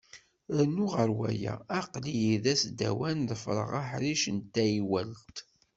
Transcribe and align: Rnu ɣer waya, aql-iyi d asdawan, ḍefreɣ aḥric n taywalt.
Rnu 0.57 0.85
ɣer 0.93 1.09
waya, 1.19 1.55
aql-iyi 1.79 2.33
d 2.43 2.45
asdawan, 2.53 3.19
ḍefreɣ 3.29 3.69
aḥric 3.81 4.23
n 4.35 4.37
taywalt. 4.53 5.37